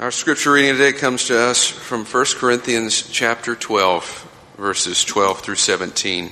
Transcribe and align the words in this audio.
Our 0.00 0.12
scripture 0.12 0.52
reading 0.52 0.76
today 0.76 0.92
comes 0.92 1.24
to 1.24 1.36
us 1.36 1.66
from 1.66 2.04
1 2.04 2.24
Corinthians 2.36 3.02
chapter 3.10 3.56
12, 3.56 4.54
verses 4.56 5.04
12 5.04 5.40
through 5.40 5.56
17. 5.56 6.30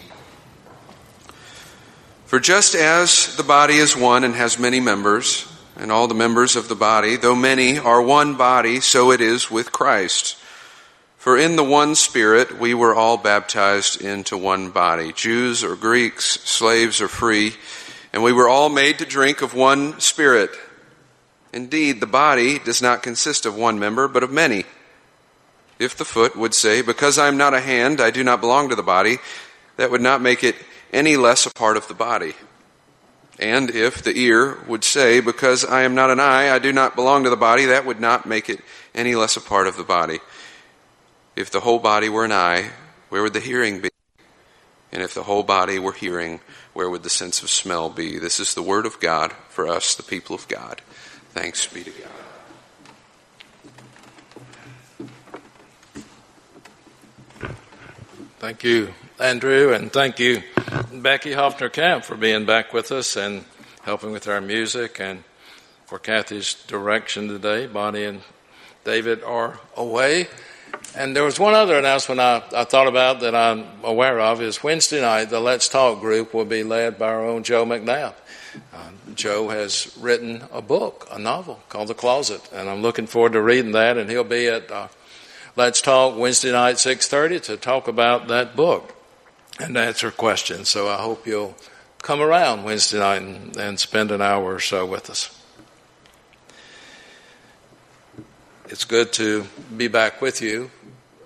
For 2.26 2.38
just 2.38 2.76
as 2.76 3.34
the 3.34 3.42
body 3.42 3.74
is 3.74 3.96
one 3.96 4.22
and 4.22 4.36
has 4.36 4.56
many 4.56 4.78
members, 4.78 5.52
and 5.76 5.90
all 5.90 6.06
the 6.06 6.14
members 6.14 6.54
of 6.54 6.68
the 6.68 6.76
body, 6.76 7.16
though 7.16 7.34
many, 7.34 7.76
are 7.76 8.00
one 8.00 8.36
body, 8.36 8.78
so 8.78 9.10
it 9.10 9.20
is 9.20 9.50
with 9.50 9.72
Christ. 9.72 10.36
For 11.18 11.36
in 11.36 11.56
the 11.56 11.64
one 11.64 11.96
Spirit 11.96 12.60
we 12.60 12.72
were 12.72 12.94
all 12.94 13.16
baptized 13.16 14.00
into 14.00 14.38
one 14.38 14.70
body, 14.70 15.12
Jews 15.12 15.64
or 15.64 15.74
Greeks, 15.74 16.24
slaves 16.24 17.00
or 17.00 17.08
free, 17.08 17.54
and 18.12 18.22
we 18.22 18.32
were 18.32 18.48
all 18.48 18.68
made 18.68 19.00
to 19.00 19.04
drink 19.04 19.42
of 19.42 19.54
one 19.54 19.98
Spirit. 19.98 20.50
Indeed, 21.56 22.00
the 22.00 22.06
body 22.06 22.58
does 22.58 22.82
not 22.82 23.02
consist 23.02 23.46
of 23.46 23.56
one 23.56 23.78
member, 23.78 24.08
but 24.08 24.22
of 24.22 24.30
many. 24.30 24.64
If 25.78 25.96
the 25.96 26.04
foot 26.04 26.36
would 26.36 26.52
say, 26.52 26.82
Because 26.82 27.16
I 27.16 27.28
am 27.28 27.38
not 27.38 27.54
a 27.54 27.62
hand, 27.62 27.98
I 27.98 28.10
do 28.10 28.22
not 28.22 28.42
belong 28.42 28.68
to 28.68 28.74
the 28.74 28.82
body, 28.82 29.16
that 29.78 29.90
would 29.90 30.02
not 30.02 30.20
make 30.20 30.44
it 30.44 30.54
any 30.92 31.16
less 31.16 31.46
a 31.46 31.50
part 31.50 31.78
of 31.78 31.88
the 31.88 31.94
body. 31.94 32.34
And 33.38 33.70
if 33.70 34.02
the 34.02 34.14
ear 34.14 34.58
would 34.68 34.84
say, 34.84 35.20
Because 35.20 35.64
I 35.64 35.84
am 35.84 35.94
not 35.94 36.10
an 36.10 36.20
eye, 36.20 36.50
I 36.50 36.58
do 36.58 36.74
not 36.74 36.94
belong 36.94 37.24
to 37.24 37.30
the 37.30 37.36
body, 37.36 37.64
that 37.64 37.86
would 37.86 38.00
not 38.00 38.26
make 38.26 38.50
it 38.50 38.60
any 38.94 39.14
less 39.14 39.38
a 39.38 39.40
part 39.40 39.66
of 39.66 39.78
the 39.78 39.82
body. 39.82 40.20
If 41.36 41.50
the 41.50 41.60
whole 41.60 41.78
body 41.78 42.10
were 42.10 42.26
an 42.26 42.32
eye, 42.32 42.68
where 43.08 43.22
would 43.22 43.32
the 43.32 43.40
hearing 43.40 43.80
be? 43.80 43.88
And 44.92 45.02
if 45.02 45.14
the 45.14 45.22
whole 45.22 45.42
body 45.42 45.78
were 45.78 45.92
hearing, 45.92 46.40
where 46.74 46.90
would 46.90 47.02
the 47.02 47.08
sense 47.08 47.42
of 47.42 47.48
smell 47.48 47.88
be? 47.88 48.18
This 48.18 48.40
is 48.40 48.52
the 48.52 48.62
word 48.62 48.84
of 48.84 49.00
God 49.00 49.32
for 49.48 49.66
us, 49.66 49.94
the 49.94 50.02
people 50.02 50.36
of 50.36 50.46
God. 50.48 50.82
Thanks 51.36 51.66
be 51.66 51.84
to 51.84 51.90
God. 51.90 52.08
Thank 58.38 58.64
you, 58.64 58.94
Andrew, 59.20 59.74
and 59.74 59.92
thank 59.92 60.18
you, 60.18 60.42
Becky 60.94 61.34
Hoffner 61.34 61.68
Camp, 61.68 62.04
for 62.04 62.16
being 62.16 62.46
back 62.46 62.72
with 62.72 62.90
us 62.90 63.16
and 63.16 63.44
helping 63.82 64.12
with 64.12 64.26
our 64.28 64.40
music 64.40 64.98
and 64.98 65.24
for 65.84 65.98
Kathy's 65.98 66.54
direction 66.54 67.28
today. 67.28 67.66
Bonnie 67.66 68.04
and 68.04 68.22
David 68.84 69.22
are 69.22 69.60
away. 69.76 70.28
And 70.96 71.14
there 71.14 71.24
was 71.24 71.38
one 71.38 71.52
other 71.52 71.78
announcement 71.78 72.18
I, 72.18 72.44
I 72.54 72.64
thought 72.64 72.88
about 72.88 73.20
that 73.20 73.34
I'm 73.34 73.66
aware 73.84 74.20
of 74.20 74.40
is 74.40 74.62
Wednesday 74.62 75.02
night, 75.02 75.26
the 75.26 75.40
Let's 75.40 75.68
Talk 75.68 76.00
group 76.00 76.32
will 76.32 76.46
be 76.46 76.64
led 76.64 76.98
by 76.98 77.08
our 77.08 77.26
own 77.26 77.42
Joe 77.42 77.66
McNabb. 77.66 78.14
Uh, 78.72 78.88
Joe 79.16 79.48
has 79.48 79.96
written 79.98 80.44
a 80.52 80.62
book, 80.62 81.08
a 81.10 81.18
novel 81.18 81.60
called 81.68 81.88
The 81.88 81.94
Closet, 81.94 82.48
and 82.52 82.68
I'm 82.68 82.82
looking 82.82 83.06
forward 83.06 83.32
to 83.32 83.40
reading 83.40 83.72
that. 83.72 83.96
And 83.98 84.08
he'll 84.08 84.22
be 84.22 84.46
at 84.46 84.70
uh, 84.70 84.88
Let's 85.56 85.80
Talk 85.80 86.16
Wednesday 86.16 86.52
night, 86.52 86.78
six 86.78 87.08
thirty, 87.08 87.40
to 87.40 87.56
talk 87.56 87.88
about 87.88 88.28
that 88.28 88.54
book 88.54 88.94
and 89.58 89.76
answer 89.76 90.10
questions. 90.10 90.68
So 90.68 90.88
I 90.88 90.96
hope 90.96 91.26
you'll 91.26 91.56
come 92.02 92.20
around 92.20 92.62
Wednesday 92.62 92.98
night 92.98 93.22
and, 93.22 93.56
and 93.56 93.80
spend 93.80 94.10
an 94.12 94.20
hour 94.20 94.54
or 94.54 94.60
so 94.60 94.84
with 94.86 95.10
us. 95.10 95.32
It's 98.68 98.84
good 98.84 99.12
to 99.14 99.46
be 99.76 99.88
back 99.88 100.20
with 100.20 100.42
you. 100.42 100.70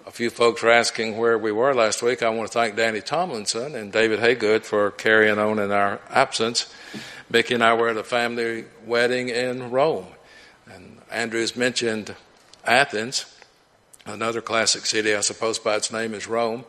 A 0.07 0.11
few 0.11 0.31
folks 0.31 0.63
were 0.63 0.71
asking 0.71 1.19
where 1.19 1.39
we 1.39 1.53
were 1.53 1.75
last 1.75 2.03
week. 2.03 2.23
I 2.23 2.29
want 2.31 2.51
to 2.51 2.53
thank 2.53 2.77
Danny 2.77 3.01
Tomlinson 3.01 3.75
and 3.75 3.93
David 3.93 4.19
Haygood 4.19 4.65
for 4.65 4.91
carrying 4.91 5.39
on 5.39 5.59
in 5.59 5.71
our 5.71 6.01
absence. 6.11 6.73
Becky 7.31 7.55
and 7.55 7.63
I 7.63 7.75
were 7.75 7.89
at 7.89 7.97
a 7.97 8.03
family 8.03 8.65
wedding 8.85 9.29
in 9.29 9.71
Rome. 9.71 10.07
And 10.73 10.99
Andrews 11.11 11.55
mentioned 11.55 12.15
Athens, 12.65 13.25
another 14.05 14.41
classic 14.41 14.85
city, 14.85 15.15
I 15.15 15.21
suppose 15.21 15.59
by 15.59 15.77
its 15.77 15.93
name 15.93 16.15
is 16.15 16.27
Rome. 16.27 16.65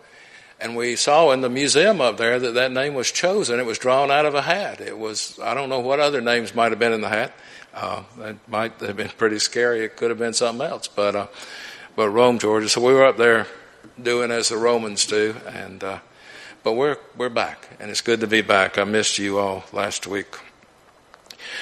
And 0.60 0.76
we 0.76 0.96
saw 0.96 1.32
in 1.32 1.42
the 1.42 1.50
museum 1.50 2.00
up 2.00 2.18
there 2.18 2.40
that 2.40 2.54
that 2.54 2.72
name 2.72 2.94
was 2.94 3.12
chosen. 3.12 3.60
It 3.60 3.66
was 3.66 3.80
drawn 3.80 4.12
out 4.12 4.28
of 4.28 4.36
a 4.36 4.44
hat. 4.44 4.80
It 4.80 5.00
was, 5.00 5.40
I 5.42 5.56
don't 5.56 5.70
know 5.70 5.80
what 5.80 6.00
other 6.00 6.22
names 6.22 6.54
might 6.54 6.72
have 6.72 6.78
been 6.78 6.94
in 6.94 7.02
the 7.02 7.10
hat. 7.10 7.34
Uh, 7.74 8.04
it 8.20 8.38
might 8.48 8.74
have 8.82 8.96
been 8.96 9.10
pretty 9.10 9.40
scary. 9.40 9.84
It 9.84 9.98
could 9.98 10.12
have 10.12 10.20
been 10.20 10.34
something 10.34 10.68
else. 10.68 10.88
But, 10.88 11.16
uh, 11.16 11.28
but 11.96 12.10
Rome, 12.10 12.38
Georgia. 12.38 12.70
So 12.70 12.82
we 12.82 12.94
were 12.94 13.06
up 13.06 13.18
there 13.18 13.48
doing 14.00 14.30
as 14.30 14.50
the 14.50 14.58
Romans 14.58 15.08
do. 15.08 15.36
And, 15.48 15.84
uh, 15.84 16.00
but 16.62 16.74
we're, 16.74 16.98
we're 17.18 17.30
back. 17.30 17.68
And 17.80 17.90
it's 17.90 18.02
good 18.02 18.20
to 18.20 18.28
be 18.28 18.42
back. 18.42 18.78
I 18.78 18.84
missed 18.84 19.18
you 19.18 19.40
all 19.40 19.64
last 19.74 20.06
week. 20.06 20.38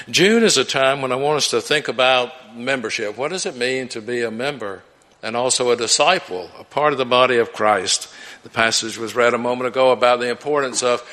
June 0.10 0.44
is 0.44 0.58
a 0.58 0.66
time 0.66 1.02
when 1.02 1.12
I 1.12 1.16
want 1.16 1.38
us 1.38 1.50
to 1.52 1.62
think 1.62 1.88
about 1.88 2.56
membership. 2.56 3.18
What 3.18 3.32
does 3.32 3.46
it 3.46 3.56
mean 3.56 3.88
to 3.90 4.02
be 4.02 4.22
a 4.22 4.32
member 4.32 4.84
and 5.22 5.36
also 5.36 5.72
a 5.72 5.76
disciple, 5.76 6.50
a 6.58 6.64
part 6.64 6.94
of 6.94 6.98
the 6.98 7.06
body 7.06 7.38
of 7.38 7.54
Christ? 7.54 8.14
The 8.44 8.50
passage 8.50 8.98
was 8.98 9.16
read 9.16 9.34
a 9.34 9.38
moment 9.38 9.68
ago 9.68 9.92
about 9.92 10.20
the 10.20 10.30
importance 10.30 10.84
of 10.84 11.04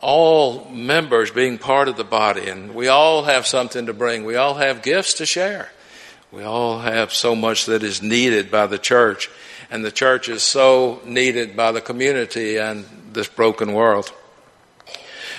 all 0.00 0.68
members 0.70 1.30
being 1.30 1.58
part 1.58 1.88
of 1.88 1.96
the 1.96 2.04
body, 2.04 2.48
and 2.48 2.74
we 2.74 2.88
all 2.88 3.24
have 3.24 3.46
something 3.46 3.86
to 3.86 3.92
bring. 3.92 4.24
We 4.24 4.36
all 4.36 4.54
have 4.54 4.82
gifts 4.82 5.14
to 5.14 5.26
share. 5.26 5.70
We 6.30 6.44
all 6.44 6.78
have 6.78 7.12
so 7.12 7.34
much 7.34 7.66
that 7.66 7.82
is 7.82 8.00
needed 8.00 8.50
by 8.50 8.66
the 8.66 8.78
church, 8.78 9.28
and 9.70 9.84
the 9.84 9.92
church 9.92 10.28
is 10.28 10.42
so 10.42 11.00
needed 11.04 11.56
by 11.56 11.72
the 11.72 11.80
community 11.80 12.56
and 12.56 12.86
this 13.12 13.28
broken 13.28 13.74
world. 13.74 14.12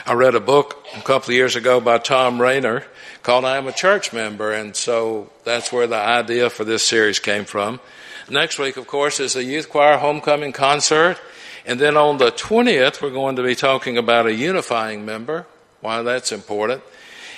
I 0.06 0.16
read 0.16 0.36
a 0.36 0.42
book 0.42 0.86
a 0.98 1.02
couple 1.02 1.30
of 1.30 1.36
years 1.36 1.56
ago 1.56 1.80
by 1.80 1.98
Thom 1.98 2.42
Rainer 2.42 2.84
called 3.22 3.46
I 3.46 3.56
Am 3.56 3.68
a 3.68 3.72
Church 3.72 4.12
Member, 4.12 4.52
and 4.52 4.76
so 4.76 5.30
that's 5.46 5.72
where 5.72 5.88
the 5.88 5.96
idea 5.96 6.50
for 6.50 6.66
this 6.66 6.86
series 6.86 7.20
came 7.20 7.46
from. 7.46 7.80
Next 8.30 8.60
week, 8.60 8.76
of 8.76 8.86
course, 8.86 9.22
is 9.22 9.32
the 9.32 9.46
Youth 9.46 9.70
Choir 9.70 9.98
Homecoming 9.98 10.52
Concert. 10.52 11.18
And 11.66 11.80
then 11.80 11.96
on 11.96 12.18
the 12.18 12.32
20th, 12.32 13.02
we're 13.02 13.12
going 13.12 13.38
to 13.38 13.44
be 13.44 13.56
talking 13.56 13.98
about 13.98 14.26
a 14.26 14.34
unifying 14.34 15.06
member, 15.06 15.46
why 15.80 16.02
that's 16.02 16.34
important. 16.34 16.84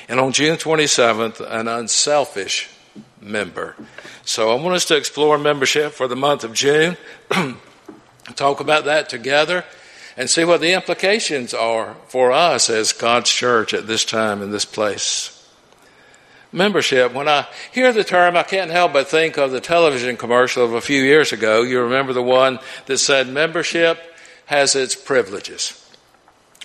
And 0.09 0.19
on 0.19 0.31
June 0.31 0.57
27th, 0.57 1.41
an 1.47 1.67
unselfish 1.67 2.71
member. 3.21 3.75
So 4.23 4.49
I 4.49 4.59
want 4.59 4.75
us 4.75 4.85
to 4.85 4.97
explore 4.97 5.37
membership 5.37 5.91
for 5.91 6.07
the 6.07 6.15
month 6.15 6.43
of 6.43 6.53
June, 6.53 6.97
talk 8.35 8.59
about 8.59 8.85
that 8.85 9.07
together 9.07 9.63
and 10.17 10.29
see 10.29 10.45
what 10.45 10.61
the 10.61 10.73
implications 10.73 11.53
are 11.53 11.95
for 12.07 12.31
us 12.31 12.69
as 12.69 12.93
God's 12.93 13.29
church 13.29 13.73
at 13.73 13.87
this 13.87 14.05
time 14.05 14.41
in 14.41 14.51
this 14.51 14.65
place. 14.65 15.31
Membership. 16.51 17.13
When 17.13 17.27
I 17.27 17.47
hear 17.71 17.91
the 17.91 18.03
term, 18.03 18.37
I 18.37 18.43
can't 18.43 18.71
help 18.71 18.93
but 18.93 19.09
think 19.09 19.37
of 19.37 19.51
the 19.51 19.59
television 19.59 20.15
commercial 20.15 20.63
of 20.63 20.73
a 20.73 20.79
few 20.79 21.01
years 21.01 21.33
ago. 21.33 21.63
You 21.63 21.81
remember 21.81 22.13
the 22.13 22.23
one 22.23 22.59
that 22.85 22.97
said 22.99 23.27
membership 23.27 23.99
has 24.45 24.73
its 24.75 24.95
privileges. 24.95 25.81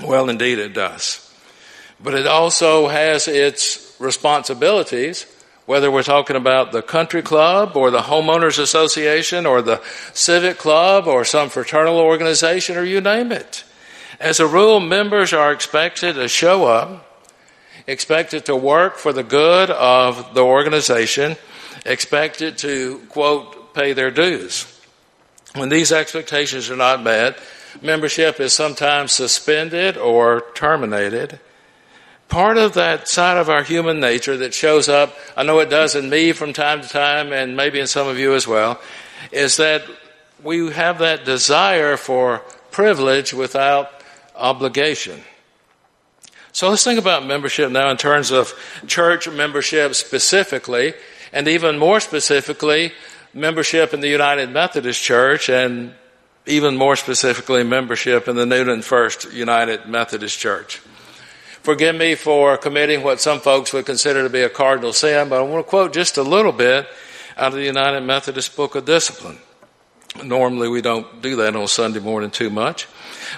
Well, 0.00 0.28
indeed 0.28 0.58
it 0.58 0.74
does. 0.74 1.26
But 2.02 2.14
it 2.14 2.26
also 2.26 2.88
has 2.88 3.26
its 3.26 3.96
responsibilities 3.98 5.26
whether 5.70 5.88
we're 5.88 6.02
talking 6.02 6.34
about 6.34 6.72
the 6.72 6.82
country 6.82 7.22
club 7.22 7.76
or 7.76 7.92
the 7.92 8.00
homeowners 8.00 8.58
association 8.58 9.46
or 9.46 9.62
the 9.62 9.80
civic 10.12 10.58
club 10.58 11.06
or 11.06 11.24
some 11.24 11.48
fraternal 11.48 11.96
organization 11.96 12.76
or 12.76 12.82
you 12.82 13.00
name 13.00 13.30
it. 13.30 13.62
As 14.18 14.40
a 14.40 14.48
rule, 14.48 14.80
members 14.80 15.32
are 15.32 15.52
expected 15.52 16.14
to 16.14 16.26
show 16.26 16.64
up, 16.64 17.24
expected 17.86 18.46
to 18.46 18.56
work 18.56 18.96
for 18.96 19.12
the 19.12 19.22
good 19.22 19.70
of 19.70 20.34
the 20.34 20.42
organization, 20.42 21.36
expected 21.86 22.58
to, 22.58 22.98
quote, 23.08 23.72
pay 23.72 23.92
their 23.92 24.10
dues. 24.10 24.66
When 25.54 25.68
these 25.68 25.92
expectations 25.92 26.68
are 26.68 26.74
not 26.74 27.00
met, 27.00 27.38
membership 27.80 28.40
is 28.40 28.52
sometimes 28.52 29.12
suspended 29.12 29.96
or 29.96 30.42
terminated 30.52 31.38
part 32.30 32.56
of 32.56 32.74
that 32.74 33.08
side 33.08 33.36
of 33.36 33.50
our 33.50 33.62
human 33.62 34.00
nature 34.00 34.36
that 34.38 34.54
shows 34.54 34.88
up, 34.88 35.14
I 35.36 35.42
know 35.42 35.58
it 35.58 35.68
does 35.68 35.94
in 35.94 36.08
me 36.08 36.32
from 36.32 36.52
time 36.52 36.80
to 36.80 36.88
time, 36.88 37.32
and 37.32 37.56
maybe 37.56 37.80
in 37.80 37.86
some 37.86 38.08
of 38.08 38.18
you 38.18 38.34
as 38.34 38.46
well, 38.46 38.80
is 39.32 39.58
that 39.58 39.82
we 40.42 40.70
have 40.72 40.98
that 41.00 41.24
desire 41.24 41.96
for 41.96 42.38
privilege 42.70 43.34
without 43.34 43.90
obligation. 44.36 45.20
So 46.52 46.70
let's 46.70 46.84
think 46.84 46.98
about 46.98 47.26
membership 47.26 47.70
now 47.70 47.90
in 47.90 47.96
terms 47.96 48.30
of 48.30 48.54
church 48.86 49.28
membership 49.28 49.94
specifically, 49.94 50.94
and 51.32 51.46
even 51.46 51.78
more 51.78 52.00
specifically, 52.00 52.92
membership 53.34 53.92
in 53.92 54.00
the 54.00 54.08
United 54.08 54.50
Methodist 54.50 55.02
Church, 55.02 55.48
and 55.48 55.94
even 56.46 56.76
more 56.76 56.96
specifically, 56.96 57.62
membership 57.62 58.26
in 58.26 58.36
the 58.36 58.46
Newton 58.46 58.82
First 58.82 59.32
United 59.32 59.86
Methodist 59.86 60.38
Church. 60.38 60.80
Forgive 61.62 61.94
me 61.94 62.14
for 62.14 62.56
committing 62.56 63.02
what 63.02 63.20
some 63.20 63.38
folks 63.38 63.72
would 63.74 63.84
consider 63.84 64.22
to 64.22 64.30
be 64.30 64.40
a 64.40 64.48
cardinal 64.48 64.94
sin, 64.94 65.28
but 65.28 65.40
I 65.40 65.42
want 65.42 65.64
to 65.66 65.68
quote 65.68 65.92
just 65.92 66.16
a 66.16 66.22
little 66.22 66.52
bit 66.52 66.88
out 67.36 67.48
of 67.48 67.54
the 67.54 67.64
United 67.64 68.00
Methodist 68.00 68.56
Book 68.56 68.74
of 68.76 68.86
Discipline. 68.86 69.38
Normally, 70.24 70.68
we 70.68 70.80
don't 70.80 71.20
do 71.20 71.36
that 71.36 71.54
on 71.54 71.68
Sunday 71.68 72.00
morning 72.00 72.30
too 72.30 72.48
much. 72.48 72.88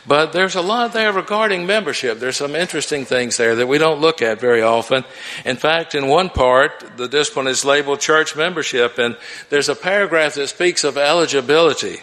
But 0.07 0.33
there's 0.33 0.55
a 0.55 0.63
lot 0.63 0.93
there 0.93 1.13
regarding 1.13 1.67
membership. 1.67 2.19
There's 2.19 2.37
some 2.37 2.55
interesting 2.55 3.05
things 3.05 3.37
there 3.37 3.57
that 3.57 3.67
we 3.67 3.79
don't 3.79 4.01
look 4.01 4.23
at 4.23 4.41
very 4.41 4.63
often. 4.63 5.05
In 5.45 5.57
fact, 5.57 5.95
in 5.95 6.07
one 6.07 6.31
part, 6.31 6.97
the 6.97 7.09
discipline 7.09 7.49
is 7.49 7.65
labeled 7.65 8.01
church 8.01 8.37
membership, 8.37 8.99
and 8.99 9.19
there's 9.51 9.69
a 9.69 9.75
paragraph 9.75 10.35
that 10.35 10.49
speaks 10.49 10.85
of 10.85 10.97
eligibility. 10.97 11.99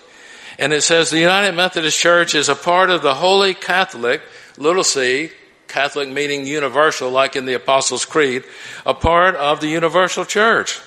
And 0.60 0.74
it 0.74 0.82
says 0.82 1.10
the 1.10 1.20
United 1.20 1.56
Methodist 1.56 1.98
Church 1.98 2.36
is 2.36 2.50
a 2.50 2.56
part 2.56 2.90
of 2.90 3.02
the 3.02 3.16
Holy 3.16 3.54
Catholic, 3.54 4.22
little 4.58 4.84
c, 4.84 5.32
Catholic 5.70 6.10
meaning 6.10 6.46
universal, 6.46 7.10
like 7.10 7.36
in 7.36 7.46
the 7.46 7.54
Apostles' 7.54 8.06
Creed, 8.06 8.44
a 8.86 8.94
part 8.94 9.36
of 9.36 9.62
the 9.62 9.68
universal 9.68 10.26
church. 10.26 10.82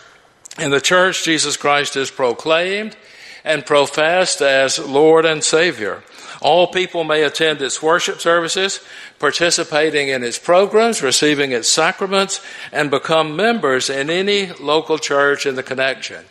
In 0.59 0.71
the 0.71 0.81
church, 0.81 1.25
Jesus 1.25 1.57
Christ 1.57 1.97
is 1.97 2.11
proclaimed 2.11 2.97
and 3.45 3.65
professed 3.65 4.43
as 4.43 4.79
Lord 4.79 5.25
and 5.25 5.43
Savior. 5.43 6.03
All 6.41 6.67
people 6.67 7.05
may 7.05 7.23
attend 7.23 7.63
its 7.63 7.83
worship 7.83 8.21
services, 8.21 8.81
participating 9.19 10.09
in 10.09 10.25
its 10.25 10.39
programs, 10.39 11.03
receiving 11.03 11.53
its 11.53 11.71
sacraments, 11.71 12.41
and 12.73 12.91
become 12.91 13.37
members 13.37 13.89
in 13.89 14.11
any 14.11 14.53
local 14.53 14.99
church 14.99 15.47
in 15.47 15.55
the 15.55 15.63
connection. 15.63 16.25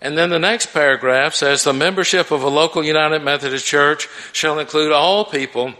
And 0.00 0.16
then 0.18 0.30
the 0.30 0.38
next 0.38 0.66
paragraph 0.66 1.34
says 1.34 1.64
the 1.64 1.72
membership 1.72 2.30
of 2.30 2.42
a 2.42 2.48
local 2.48 2.84
United 2.84 3.22
Methodist 3.22 3.66
Church 3.66 4.08
shall 4.32 4.58
include 4.58 4.92
all 4.92 5.24
people 5.24 5.74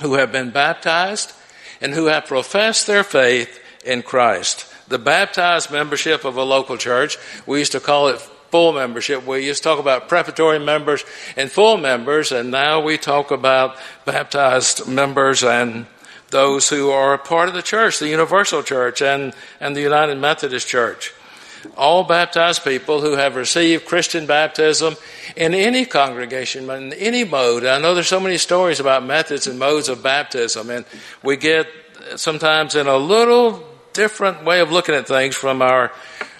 who 0.00 0.14
have 0.14 0.32
been 0.32 0.50
baptized 0.50 1.32
and 1.80 1.92
who 1.92 2.06
have 2.06 2.26
professed 2.26 2.86
their 2.86 3.04
faith 3.04 3.60
in 3.84 4.02
Christ. 4.02 4.72
The 4.88 4.98
baptized 4.98 5.70
membership 5.70 6.24
of 6.24 6.36
a 6.36 6.42
local 6.42 6.76
church, 6.76 7.18
we 7.46 7.58
used 7.58 7.72
to 7.72 7.80
call 7.80 8.08
it 8.08 8.20
full 8.50 8.72
membership. 8.72 9.26
We 9.26 9.44
used 9.44 9.62
to 9.62 9.68
talk 9.68 9.78
about 9.78 10.08
preparatory 10.08 10.58
members 10.58 11.04
and 11.36 11.50
full 11.50 11.76
members, 11.76 12.32
and 12.32 12.50
now 12.50 12.80
we 12.80 12.96
talk 12.96 13.30
about 13.30 13.76
baptized 14.04 14.86
members 14.86 15.42
and 15.42 15.86
those 16.30 16.68
who 16.68 16.90
are 16.90 17.14
a 17.14 17.18
part 17.18 17.48
of 17.48 17.54
the 17.54 17.62
church, 17.62 17.98
the 17.98 18.08
universal 18.08 18.62
church 18.62 19.02
and, 19.02 19.34
and 19.60 19.76
the 19.76 19.80
United 19.80 20.18
Methodist 20.18 20.68
Church. 20.68 21.12
All 21.76 22.04
baptized 22.04 22.64
people 22.64 23.00
who 23.00 23.12
have 23.12 23.36
received 23.36 23.86
Christian 23.86 24.26
baptism 24.26 24.96
in 25.36 25.54
any 25.54 25.84
congregation, 25.84 26.70
in 26.70 26.92
any 26.92 27.24
mode. 27.24 27.64
I 27.64 27.78
know 27.78 27.94
there's 27.94 28.08
so 28.08 28.20
many 28.20 28.38
stories 28.38 28.80
about 28.80 29.04
methods 29.04 29.46
and 29.46 29.58
modes 29.58 29.88
of 29.88 30.02
baptism, 30.02 30.70
and 30.70 30.84
we 31.22 31.36
get 31.36 31.66
sometimes 32.16 32.74
in 32.74 32.86
a 32.86 32.96
little 32.96 33.62
different 33.92 34.44
way 34.44 34.60
of 34.60 34.70
looking 34.70 34.94
at 34.94 35.08
things 35.08 35.34
from 35.34 35.62
our 35.62 35.92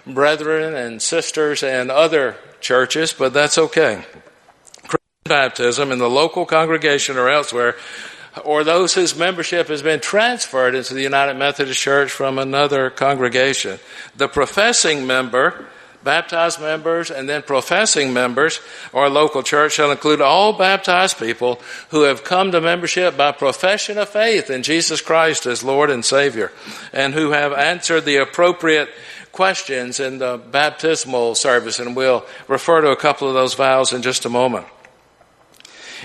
brethren 0.07 0.75
and 0.75 1.03
sisters 1.03 1.63
and 1.63 1.91
other 1.91 2.37
churches, 2.61 3.13
but 3.13 3.33
that's 3.33 3.59
okay. 3.59 4.05
Christian 4.83 5.01
baptism 5.25 5.91
in 5.91 5.99
the 5.99 6.11
local 6.11 6.47
congregation 6.47 7.17
or 7.17 7.29
elsewhere, 7.29 7.77
or 8.45 8.65
those 8.65 8.95
whose 8.95 9.17
membership 9.17 9.69
has 9.69 9.83
been 9.83 10.01
transferred 10.01 10.75
into 10.75 10.95
the 10.95 11.03
United 11.03 11.35
Methodist 11.35 11.81
Church 11.81 12.11
from 12.11 12.39
another 12.39 12.91
congregation. 12.91 13.79
The 14.17 14.29
professing 14.29 15.07
member, 15.07 15.67
baptized 16.05 16.61
members, 16.61 17.11
and 17.11 17.29
then 17.29 17.43
professing 17.43 18.13
members 18.13 18.61
or 18.93 19.09
local 19.09 19.43
church 19.43 19.73
shall 19.73 19.91
include 19.91 20.21
all 20.21 20.53
baptized 20.53 21.19
people 21.19 21.61
who 21.91 22.03
have 22.03 22.25
come 22.25 22.53
to 22.53 22.61
membership 22.61 23.17
by 23.17 23.33
profession 23.33 23.99
of 23.99 24.09
faith 24.09 24.51
in 24.51 24.63
Jesus 24.63 25.01
Christ 25.01 25.47
as 25.47 25.65
Lord 25.65 25.91
and 25.91 26.05
Savior, 26.05 26.53
and 26.93 27.15
who 27.15 27.31
have 27.31 27.53
answered 27.53 28.05
the 28.05 28.17
appropriate 28.17 28.89
questions 29.33 30.01
in 30.01 30.19
the 30.19 30.41
baptismal 30.51 31.35
service, 31.35 31.79
and 31.79 31.95
we'll 31.95 32.25
refer 32.49 32.81
to 32.81 32.91
a 32.91 32.97
couple 32.97 33.29
of 33.29 33.35
those 33.35 33.55
vows 33.55 33.93
in 33.93 34.01
just 34.01 34.25
a 34.25 34.31
moment. 34.31 34.67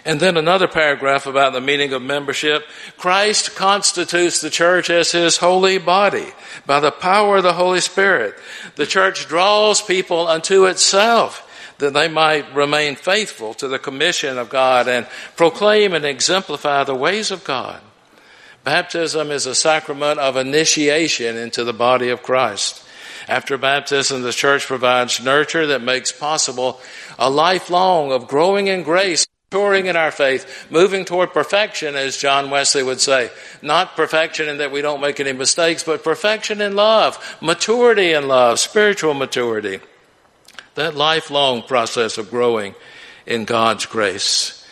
And 0.05 0.19
then 0.19 0.38
another 0.38 0.67
paragraph 0.67 1.25
about 1.25 1.53
the 1.53 1.61
meaning 1.61 1.93
of 1.93 2.01
membership. 2.01 2.65
Christ 2.97 3.55
constitutes 3.55 4.41
the 4.41 4.49
church 4.49 4.89
as 4.89 5.11
his 5.11 5.38
holy 5.38 5.77
body 5.77 6.27
by 6.65 6.79
the 6.79 6.91
power 6.91 7.38
of 7.38 7.43
the 7.43 7.53
Holy 7.53 7.81
Spirit. 7.81 8.35
The 8.75 8.85
church 8.85 9.27
draws 9.27 9.81
people 9.81 10.27
unto 10.27 10.65
itself 10.65 11.47
that 11.79 11.93
they 11.93 12.07
might 12.07 12.53
remain 12.53 12.95
faithful 12.95 13.53
to 13.55 13.67
the 13.67 13.79
commission 13.79 14.38
of 14.38 14.49
God 14.49 14.88
and 14.88 15.07
proclaim 15.35 15.93
and 15.93 16.05
exemplify 16.05 16.83
the 16.83 16.95
ways 16.95 17.31
of 17.31 17.43
God. 17.43 17.81
Baptism 18.63 19.31
is 19.31 19.47
a 19.47 19.55
sacrament 19.55 20.19
of 20.19 20.38
initiation 20.38 21.35
into 21.35 21.63
the 21.63 21.73
body 21.73 22.09
of 22.09 22.21
Christ. 22.21 22.83
After 23.27 23.57
baptism, 23.57 24.21
the 24.21 24.31
church 24.31 24.65
provides 24.65 25.23
nurture 25.23 25.67
that 25.67 25.81
makes 25.81 26.11
possible 26.11 26.79
a 27.17 27.29
lifelong 27.29 28.11
of 28.11 28.27
growing 28.27 28.67
in 28.67 28.83
grace, 28.83 29.25
maturing 29.51 29.88
in 29.88 29.98
our 29.98 30.12
faith, 30.12 30.68
moving 30.69 31.03
toward 31.03 31.33
perfection, 31.33 31.94
as 31.94 32.15
John 32.15 32.50
Wesley 32.50 32.83
would 32.83 33.01
say. 33.01 33.30
Not 33.62 33.98
perfection 33.98 34.48
in 34.48 34.59
that 34.59 34.71
we 34.71 34.81
don't 34.81 35.01
make 35.01 35.19
any 35.19 35.33
mistakes, 35.33 35.83
but 35.83 36.06
perfection 36.06 36.62
in 36.62 36.77
love, 36.77 37.38
maturity 37.42 38.13
in 38.13 38.30
love, 38.30 38.62
spiritual 38.62 39.13
maturity. 39.13 39.81
That 40.75 40.95
lifelong 40.95 41.63
process 41.63 42.18
of 42.18 42.30
growing 42.30 42.75
in 43.25 43.44
God's 43.44 43.86
grace. 43.86 44.65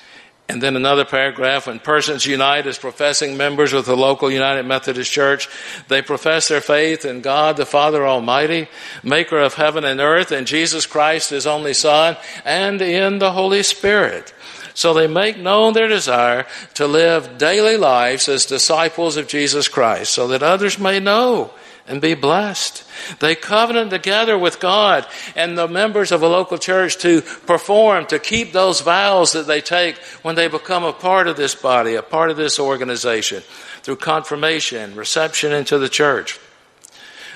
And 0.48 0.64
then 0.64 0.78
another 0.78 1.04
paragraph, 1.04 1.68
when 1.68 1.80
persons 1.80 2.26
unite 2.26 2.66
as 2.66 2.78
professing 2.80 3.36
members 3.36 3.74
of 3.74 3.86
the 3.86 3.98
local 3.98 4.31
United 4.31 4.64
Methodist 4.64 5.12
Church, 5.12 5.50
they 5.90 6.02
profess 6.02 6.48
their 6.48 6.62
faith 6.62 7.04
in 7.04 7.20
God 7.20 7.58
the 7.58 7.66
Father 7.66 8.08
Almighty, 8.08 8.70
maker 9.04 9.40
of 9.40 9.56
heaven 9.56 9.84
and 9.84 10.00
earth, 10.00 10.31
and 10.31 10.48
Jesus 10.48 10.86
Christ, 10.86 11.31
his 11.31 11.46
only 11.46 11.74
Son, 11.74 12.16
and 12.46 12.81
in 12.81 13.20
the 13.20 13.34
Holy 13.34 13.62
Spirit. 13.62 14.34
So 14.80 14.94
they 14.94 15.08
make 15.08 15.38
known 15.38 15.74
their 15.74 15.90
desire 15.90 16.48
to 16.76 16.88
live 16.88 17.38
daily 17.38 17.76
lives 17.76 18.30
as 18.30 18.46
disciples 18.46 19.18
of 19.18 19.28
Jesus 19.28 19.68
Christ, 19.68 20.14
so 20.14 20.30
that 20.30 20.42
others 20.42 20.80
may 20.80 21.02
know 21.02 21.52
and 21.86 22.00
be 22.00 22.14
blessed. 22.14 22.86
They 23.20 23.36
covenant 23.36 23.90
together 23.90 24.38
with 24.38 24.62
God 24.62 25.06
and 25.36 25.58
the 25.58 25.68
members 25.68 26.14
of 26.14 26.24
a 26.24 26.30
local 26.30 26.58
church 26.58 26.98
to 27.00 27.22
perform, 27.22 28.06
to 28.06 28.20
keep 28.20 28.54
those 28.54 28.80
vows 28.80 29.34
that 29.34 29.48
they 29.48 29.60
take 29.60 29.98
when 30.22 30.36
they 30.36 30.48
become 30.48 30.86
a 30.86 30.94
part 30.94 31.28
of 31.28 31.36
this 31.36 31.56
body, 31.56 31.96
a 31.96 32.02
part 32.02 32.31
of 32.31 32.38
this 32.38 32.58
organization, 32.58 33.44
through 33.81 33.98
confirmation, 33.98 34.96
reception 34.96 35.52
into 35.52 35.78
the 35.78 35.90
church. 35.90 36.40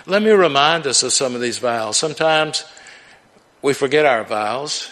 Let 0.06 0.24
me 0.24 0.32
remind 0.32 0.88
us 0.88 1.04
of 1.04 1.12
some 1.12 1.36
of 1.36 1.42
these 1.42 1.58
vows. 1.58 1.98
Sometimes 1.98 2.64
we 3.62 3.74
forget 3.74 4.06
our 4.06 4.24
vows. 4.24 4.90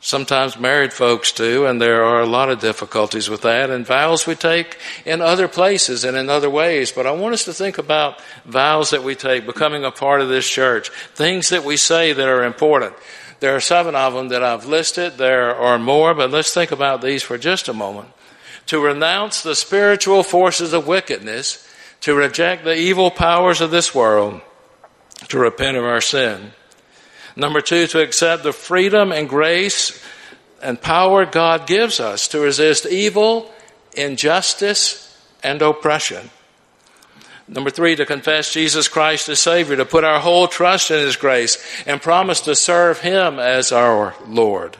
Sometimes 0.00 0.58
married 0.58 0.92
folks 0.92 1.32
do, 1.32 1.66
and 1.66 1.80
there 1.80 2.04
are 2.04 2.20
a 2.20 2.26
lot 2.26 2.50
of 2.50 2.60
difficulties 2.60 3.30
with 3.30 3.40
that, 3.42 3.70
and 3.70 3.86
vows 3.86 4.26
we 4.26 4.34
take 4.34 4.78
in 5.04 5.20
other 5.20 5.48
places 5.48 6.04
and 6.04 6.16
in 6.16 6.28
other 6.28 6.50
ways. 6.50 6.92
But 6.92 7.06
I 7.06 7.12
want 7.12 7.34
us 7.34 7.44
to 7.44 7.54
think 7.54 7.78
about 7.78 8.20
vows 8.44 8.90
that 8.90 9.02
we 9.02 9.14
take, 9.14 9.46
becoming 9.46 9.84
a 9.84 9.90
part 9.90 10.20
of 10.20 10.28
this 10.28 10.48
church, 10.48 10.90
things 11.14 11.48
that 11.48 11.64
we 11.64 11.76
say 11.76 12.12
that 12.12 12.28
are 12.28 12.44
important. 12.44 12.94
There 13.40 13.56
are 13.56 13.60
seven 13.60 13.94
of 13.94 14.14
them 14.14 14.28
that 14.28 14.42
I've 14.42 14.66
listed. 14.66 15.18
There 15.18 15.54
are 15.54 15.78
more, 15.78 16.14
but 16.14 16.30
let's 16.30 16.54
think 16.54 16.72
about 16.72 17.02
these 17.02 17.22
for 17.22 17.38
just 17.38 17.68
a 17.68 17.72
moment. 17.72 18.08
To 18.66 18.80
renounce 18.80 19.42
the 19.42 19.54
spiritual 19.54 20.22
forces 20.22 20.72
of 20.72 20.86
wickedness, 20.86 21.66
to 22.02 22.14
reject 22.14 22.64
the 22.64 22.76
evil 22.76 23.10
powers 23.10 23.60
of 23.60 23.70
this 23.70 23.94
world, 23.94 24.40
to 25.28 25.38
repent 25.38 25.76
of 25.76 25.84
our 25.84 26.00
sin 26.00 26.52
Number 27.36 27.60
two, 27.60 27.86
to 27.88 28.00
accept 28.00 28.42
the 28.42 28.52
freedom 28.52 29.12
and 29.12 29.28
grace 29.28 30.02
and 30.62 30.80
power 30.80 31.26
God 31.26 31.66
gives 31.66 32.00
us 32.00 32.28
to 32.28 32.40
resist 32.40 32.86
evil, 32.86 33.52
injustice, 33.94 35.02
and 35.42 35.60
oppression. 35.60 36.30
Number 37.46 37.70
three, 37.70 37.94
to 37.96 38.06
confess 38.06 38.52
Jesus 38.52 38.88
Christ 38.88 39.28
as 39.28 39.38
Savior, 39.40 39.76
to 39.76 39.84
put 39.84 40.02
our 40.02 40.18
whole 40.18 40.48
trust 40.48 40.90
in 40.90 40.98
His 40.98 41.16
grace 41.16 41.58
and 41.86 42.02
promise 42.02 42.40
to 42.42 42.56
serve 42.56 43.00
Him 43.00 43.38
as 43.38 43.70
our 43.70 44.14
Lord. 44.26 44.76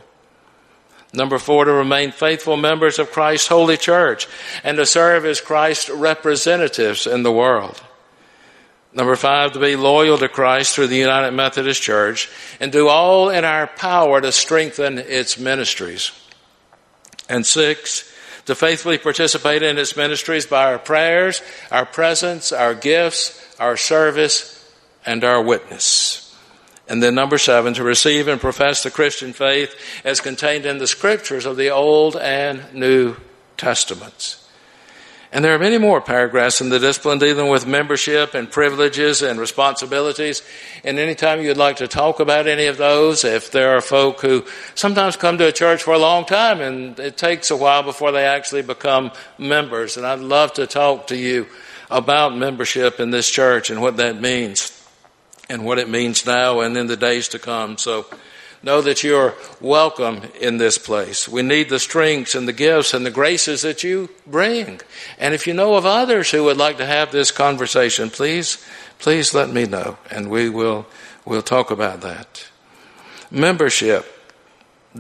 Number 1.13 1.39
four, 1.39 1.65
to 1.65 1.73
remain 1.73 2.11
faithful 2.11 2.57
members 2.57 2.99
of 2.99 3.13
Christ's 3.13 3.49
holy 3.49 3.77
church 3.77 4.27
and 4.65 4.77
to 4.79 4.87
serve 4.87 5.25
as 5.25 5.41
Christ's 5.41 5.89
representatives 5.91 7.07
in 7.07 7.23
the 7.23 7.33
world. 7.33 7.81
Number 8.97 9.15
five, 9.15 9.53
to 9.53 9.61
be 9.61 9.77
loyal 9.77 10.17
to 10.17 10.27
Christ 10.27 10.75
through 10.75 10.87
the 10.87 10.97
United 10.97 11.33
Methodist 11.33 11.83
Church 11.83 12.31
and 12.59 12.73
do 12.73 12.89
all 12.89 13.29
in 13.29 13.45
our 13.45 13.67
power 13.67 14.23
to 14.23 14.33
strengthen 14.33 14.97
its 14.97 15.39
ministries. 15.39 16.13
And 17.29 17.45
six, 17.45 18.11
to 18.47 18.55
faithfully 18.55 18.97
participate 18.97 19.63
in 19.63 19.77
its 19.77 19.99
ministries 19.99 20.47
by 20.47 20.73
our 20.73 20.79
prayers, 20.79 21.43
our 21.71 21.85
presence, 21.85 22.53
our 22.53 22.75
gifts, 22.75 23.39
our 23.61 23.77
service, 23.77 24.75
and 25.05 25.25
our 25.25 25.43
witness. 25.43 26.35
And 26.89 27.03
then 27.03 27.15
number 27.15 27.37
seven, 27.37 27.75
to 27.75 27.85
receive 27.85 28.29
and 28.29 28.41
profess 28.41 28.83
the 28.83 28.91
Christian 28.91 29.35
faith 29.35 29.75
as 30.05 30.23
contained 30.23 30.65
in 30.65 30.79
the 30.79 30.87
scriptures 30.87 31.45
of 31.45 31.59
the 31.59 31.69
Old 31.69 32.17
and 32.17 32.73
New 32.73 33.17
Testaments. 33.59 34.46
And 35.33 35.45
there 35.45 35.55
are 35.55 35.59
many 35.59 35.79
more 35.79 36.01
paragraphs 36.01 36.61
in 36.61 36.69
the 36.69 36.79
discipline 36.79 37.19
dealing 37.19 37.49
with 37.49 37.67
membership 37.67 38.35
and 38.35 38.51
privileges 38.51 39.23
and 39.23 39.41
responsibilities. 39.41 40.43
And 40.85 40.99
anytime 40.99 41.43
you'd 41.43 41.57
like 41.57 41.77
to 41.77 41.89
talk 41.89 42.21
about 42.21 42.47
any 42.47 42.67
of 42.67 42.77
those, 42.77 43.25
if 43.25 43.51
there 43.51 43.77
are 43.77 43.81
folk 43.81 44.21
who 44.21 44.45
sometimes 44.75 45.17
come 45.17 45.39
to 45.39 45.49
a 45.49 45.53
church 45.53 45.83
for 45.83 45.95
a 45.95 45.99
long 45.99 46.25
time 46.25 46.61
and 46.61 46.99
it 47.01 47.17
takes 47.17 47.51
a 47.51 47.57
while 47.57 47.83
before 47.83 48.13
they 48.13 48.25
actually 48.25 48.63
become 48.63 49.11
members. 49.37 49.97
And 49.97 50.07
I'd 50.07 50.21
love 50.21 50.53
to 50.55 50.67
talk 50.67 51.09
to 51.09 51.17
you 51.17 51.47
about 51.91 52.37
membership 52.37 53.01
in 53.01 53.11
this 53.11 53.29
church 53.29 53.71
and 53.71 53.81
what 53.81 53.97
that 53.97 54.21
means 54.21 54.73
and 55.49 55.65
what 55.65 55.79
it 55.79 55.89
means 55.89 56.27
now 56.27 56.61
and 56.61 56.77
in 56.77 56.87
the 56.87 56.97
days 56.97 57.29
to 57.29 57.39
come. 57.39 57.79
So 57.79 58.07
Know 58.67 58.81
that 58.81 59.05
you're 59.05 59.33
welcome 59.61 60.23
in 60.41 60.59
this 60.59 60.77
place. 60.77 61.29
We 61.29 61.43
need 61.43 61.69
the 61.69 61.79
strengths 61.79 62.35
and 62.35 62.49
the 62.49 62.53
gifts 62.53 62.95
and 62.95 63.07
the 63.07 63.13
graces 63.13 63.63
that 63.63 63.85
you 63.85 64.11
bring. 64.27 64.81
And 65.21 65.35
if 65.35 65.47
you 65.47 65.55
know 65.55 65.77
of 65.77 65.87
others 65.87 66.33
who 66.33 66.43
would 66.43 66.57
like 66.57 66.77
to 66.79 66.85
have 66.85 67.13
this 67.13 67.31
conversation, 67.31 68.11
please, 68.11 68.59
please 68.99 69.33
let 69.33 69.51
me 69.51 69.67
know 69.67 69.99
and 70.11 70.29
we 70.29 70.49
will, 70.49 70.85
we'll 71.25 71.43
talk 71.43 71.71
about 71.71 72.01
that. 72.01 72.49
Membership 73.31 74.05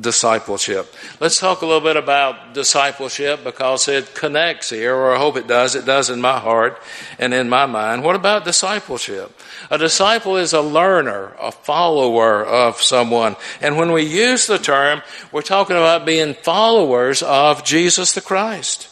discipleship. 0.00 0.92
Let's 1.20 1.38
talk 1.38 1.62
a 1.62 1.66
little 1.66 1.80
bit 1.80 1.96
about 1.96 2.54
discipleship 2.54 3.42
because 3.44 3.88
it 3.88 4.14
connects 4.14 4.70
here, 4.70 4.94
or 4.94 5.14
I 5.14 5.18
hope 5.18 5.36
it 5.36 5.46
does. 5.46 5.74
It 5.74 5.86
does 5.86 6.10
in 6.10 6.20
my 6.20 6.38
heart 6.38 6.80
and 7.18 7.32
in 7.32 7.48
my 7.48 7.66
mind. 7.66 8.02
What 8.02 8.16
about 8.16 8.44
discipleship? 8.44 9.32
A 9.70 9.78
disciple 9.78 10.36
is 10.36 10.52
a 10.52 10.60
learner, 10.60 11.34
a 11.40 11.50
follower 11.50 12.44
of 12.44 12.82
someone. 12.82 13.36
And 13.60 13.76
when 13.76 13.92
we 13.92 14.02
use 14.02 14.46
the 14.46 14.58
term, 14.58 15.02
we're 15.32 15.42
talking 15.42 15.76
about 15.76 16.06
being 16.06 16.34
followers 16.34 17.22
of 17.22 17.64
Jesus 17.64 18.12
the 18.12 18.20
Christ. 18.20 18.88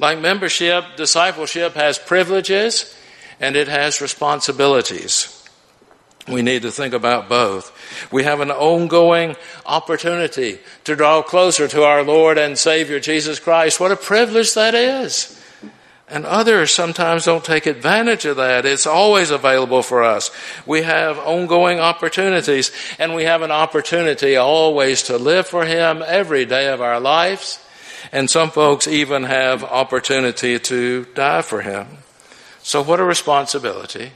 Like 0.00 0.18
membership, 0.20 0.84
discipleship 0.96 1.74
has 1.74 1.98
privileges 1.98 2.94
and 3.40 3.56
it 3.56 3.68
has 3.68 4.00
responsibilities. 4.00 5.37
We 6.28 6.42
need 6.42 6.62
to 6.62 6.70
think 6.70 6.94
about 6.94 7.28
both. 7.28 7.72
We 8.12 8.24
have 8.24 8.40
an 8.40 8.50
ongoing 8.50 9.36
opportunity 9.64 10.58
to 10.84 10.94
draw 10.94 11.22
closer 11.22 11.68
to 11.68 11.84
our 11.84 12.02
Lord 12.02 12.38
and 12.38 12.58
Savior 12.58 13.00
Jesus 13.00 13.38
Christ. 13.38 13.80
What 13.80 13.92
a 13.92 13.96
privilege 13.96 14.54
that 14.54 14.74
is. 14.74 15.34
And 16.10 16.24
others 16.24 16.70
sometimes 16.70 17.26
don't 17.26 17.44
take 17.44 17.66
advantage 17.66 18.24
of 18.24 18.36
that. 18.36 18.64
It's 18.64 18.86
always 18.86 19.30
available 19.30 19.82
for 19.82 20.02
us. 20.02 20.30
We 20.64 20.82
have 20.82 21.18
ongoing 21.18 21.80
opportunities 21.80 22.72
and 22.98 23.14
we 23.14 23.24
have 23.24 23.42
an 23.42 23.50
opportunity 23.50 24.36
always 24.36 25.02
to 25.04 25.18
live 25.18 25.46
for 25.46 25.66
Him 25.66 26.02
every 26.06 26.46
day 26.46 26.68
of 26.68 26.80
our 26.80 26.98
lives. 26.98 27.62
And 28.10 28.30
some 28.30 28.50
folks 28.50 28.88
even 28.88 29.24
have 29.24 29.62
opportunity 29.64 30.58
to 30.58 31.04
die 31.14 31.42
for 31.42 31.60
Him. 31.60 31.86
So 32.62 32.82
what 32.82 33.00
a 33.00 33.04
responsibility. 33.04 34.12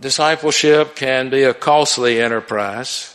Discipleship 0.00 0.94
can 0.94 1.28
be 1.28 1.42
a 1.42 1.54
costly 1.54 2.20
enterprise. 2.20 3.14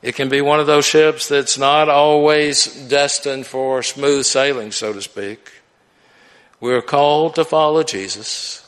It 0.00 0.14
can 0.14 0.28
be 0.28 0.40
one 0.40 0.58
of 0.58 0.66
those 0.66 0.86
ships 0.86 1.28
that's 1.28 1.58
not 1.58 1.88
always 1.88 2.64
destined 2.88 3.46
for 3.46 3.82
smooth 3.82 4.24
sailing, 4.24 4.72
so 4.72 4.92
to 4.92 5.02
speak. 5.02 5.52
We're 6.60 6.82
called 6.82 7.34
to 7.34 7.44
follow 7.44 7.82
Jesus. 7.82 8.58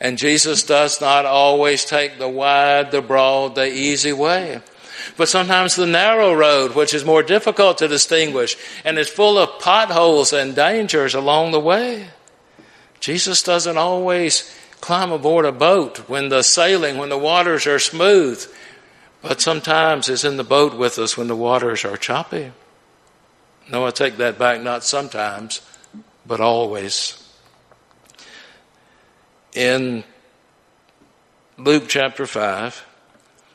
And 0.00 0.18
Jesus 0.18 0.62
does 0.62 1.00
not 1.00 1.24
always 1.24 1.84
take 1.84 2.18
the 2.18 2.28
wide, 2.28 2.90
the 2.90 3.00
broad, 3.00 3.54
the 3.54 3.72
easy 3.72 4.12
way. 4.12 4.60
But 5.16 5.28
sometimes 5.28 5.74
the 5.74 5.86
narrow 5.86 6.34
road, 6.34 6.74
which 6.74 6.92
is 6.92 7.04
more 7.04 7.22
difficult 7.22 7.78
to 7.78 7.88
distinguish 7.88 8.56
and 8.84 8.98
is 8.98 9.08
full 9.08 9.38
of 9.38 9.58
potholes 9.58 10.32
and 10.32 10.54
dangers 10.54 11.14
along 11.14 11.52
the 11.52 11.60
way. 11.60 12.08
Jesus 13.00 13.42
doesn't 13.42 13.78
always 13.78 14.42
climb 14.82 15.12
aboard 15.12 15.46
a 15.46 15.52
boat 15.52 16.08
when 16.08 16.28
the 16.28 16.42
sailing, 16.42 16.98
when 16.98 17.08
the 17.08 17.16
waters 17.16 17.66
are 17.68 17.78
smooth, 17.78 18.44
but 19.22 19.40
sometimes 19.40 20.08
is 20.08 20.24
in 20.24 20.36
the 20.36 20.44
boat 20.44 20.74
with 20.74 20.98
us 20.98 21.16
when 21.16 21.28
the 21.28 21.36
waters 21.36 21.84
are 21.84 21.96
choppy. 21.96 22.52
No, 23.70 23.86
I 23.86 23.92
take 23.92 24.16
that 24.16 24.38
back, 24.38 24.60
not 24.60 24.82
sometimes, 24.82 25.60
but 26.26 26.40
always. 26.40 27.16
In 29.54 30.02
Luke 31.56 31.84
chapter 31.86 32.26
5, 32.26 32.84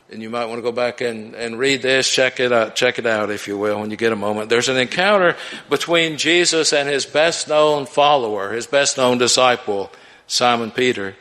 and 0.09 0.21
you 0.21 0.29
might 0.29 0.45
want 0.45 0.59
to 0.59 0.61
go 0.61 0.71
back 0.71 1.01
and, 1.01 1.35
and 1.35 1.59
read 1.59 1.81
this, 1.81 2.09
check 2.09 2.39
it 2.39 2.53
out, 2.53 2.77
check 2.77 2.99
it 2.99 3.05
out 3.05 3.29
if 3.31 3.49
you 3.49 3.57
will 3.57 3.81
when 3.81 3.91
you 3.91 3.97
get 3.97 4.13
a 4.13 4.15
moment. 4.15 4.49
There's 4.49 4.69
an 4.69 4.77
encounter 4.77 5.35
between 5.69 6.17
Jesus 6.17 6.71
and 6.71 6.87
his 6.87 7.05
best 7.05 7.49
known 7.49 7.85
follower, 7.85 8.53
his 8.53 8.65
best 8.65 8.95
known 8.95 9.17
disciple, 9.17 9.91
Simon 10.27 10.71
Peter. 10.71 11.15